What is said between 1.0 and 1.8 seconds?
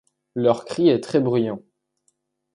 très bruyant.